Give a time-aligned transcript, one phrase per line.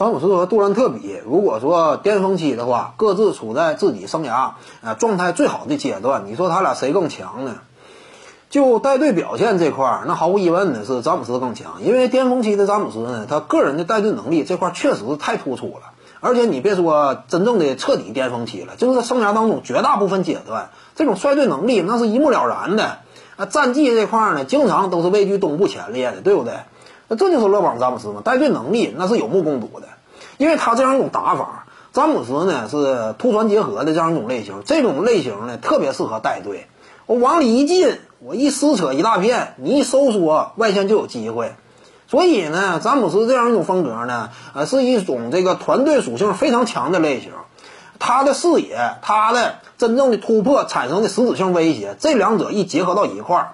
[0.00, 7.56] 詹姆斯和杜兰特比，如果说巅峰期的话，各自处在自己生涯啊状态最好的阶段，你说他俩谁更强呢？
[8.48, 15.92] 就带队表现这块儿，那毫无疑问的是詹姆斯更强，因为巅峰期的詹姆斯呢，他个人的带队能力这块确实太突出了。
[16.20, 23.00] 而且你别说真正的彻底巅峰期了，就是生涯当中绝大部分阶段，这种率队能力那是一目了然的。
[23.36, 26.54] 啊，战绩这块呢，经常都是位居东部前列的，对不对？
[27.12, 29.88] 那这就是勒布朗詹姆斯嘛，带队能力那是有目共睹的。
[30.38, 36.68] 因为他这样一种打法，詹姆斯呢是突传结合的这样一种类型，这种类型呢特别适合带队。
[37.06, 41.52] 我往里一进，我一撕扯一大片，你一收缩，外线就有机会。
[42.06, 47.32] 所以呢，詹姆斯这样一种风格呢，呃，是一种这个团队属性非常强的类型。
[47.98, 53.48] 他的视野，他的真正的突破产生的实质性威胁，这两者一结合到一块儿，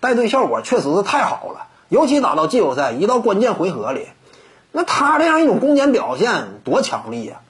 [0.00, 1.66] 带队效果确实是太好了。
[1.92, 4.06] 尤其打到季后赛，一到关键回合里，
[4.70, 7.40] 那他这样一种攻坚表现多强力呀！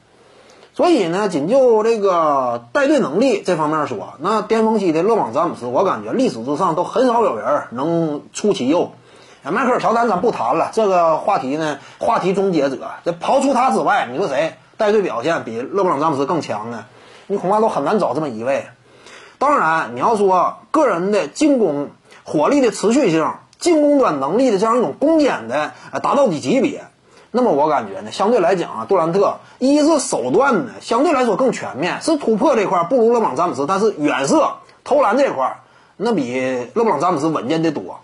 [0.74, 8.90] 所以呢，仅就这个带队能力这方面说，那巅峰期的勒布朗詹姆斯，我感觉历史之上都很少有人能出其右。
[9.44, 12.78] 迈克尔乔丹咱不谈了，这个话题呢，话题终结者。
[13.04, 14.54] 这刨除他之外，你说谁？
[14.76, 16.86] 带队表现比勒布朗詹姆斯更强呢？
[17.28, 18.66] 你恐怕都很难找这么一位。
[19.38, 21.90] 当然，你要说个人的进攻
[22.24, 26.84] 火力的持续性、进攻端能力的这样一种攻坚的达到的级别，
[27.30, 35.60] 那么我感觉呢，相对来讲啊，杜兰特一是手段呢相对来说更全面，是突破这块不如勒布朗詹姆斯，但是远射、投篮这块
[35.96, 38.00] 那比勒布朗詹姆斯稳健的多。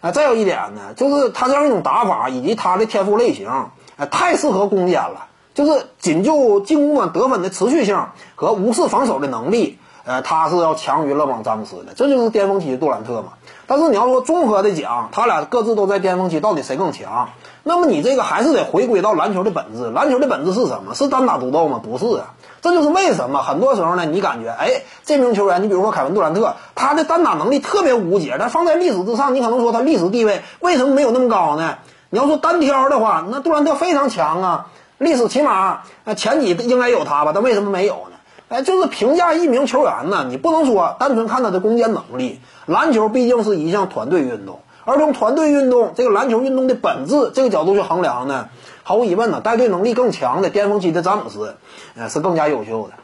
[0.00, 3.70] 啊，再有一点呢，就是他这样一种打法以及他的天赋类型，啊，
[4.10, 5.26] 太适合攻坚了。
[5.54, 13.32] 就是仅就进攻端得分的持续性和无视防守的能力，呃，他是要强于勒布朗詹姆斯的，这就是巅峰期的杜兰特嘛。
[13.68, 17.28] 但是你要说综合的讲，他俩各自都在巅峰期，到底谁更强？
[17.62, 20.94] 那么你这个还是得回归到篮球的本质，篮球的本质是什么？
[20.94, 21.78] 是单打独斗吗？
[21.84, 22.32] 不是啊。
[22.62, 31.76] 这就是为什么很多时候呢，你感觉，哎，这名球员，你比如说凯文杜兰特，他的单打能力特别无解，但放在历史之上，你可能说他历史地位为什么没有那么高呢？
[32.08, 34.66] 你要说单挑的话，那杜兰特非常强啊。
[34.96, 35.82] 历史起码
[36.16, 38.16] 前几应该有他吧，但为什么没有呢？
[38.48, 42.40] 哎，就是评价一名球员呢，你不能说单纯看他的攻坚能力。
[42.64, 48.48] 篮球毕竟是一项团队运动，而从团队运动这个篮球运动的本质这个角度去衡量呢，
[48.82, 51.56] 毫无疑问呢，带队能力更强的巅峰期的詹姆斯，
[51.94, 52.94] 呃，是更加优秀的。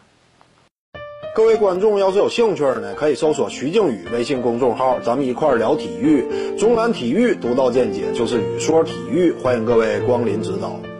[1.34, 6.56] 各位观众要是有兴趣呢，可以搜索徐静宇微信公众号，咱们一块聊体育。
[6.56, 10.93] 中南体育独到见解就是语说体育，欢迎各位光临指导。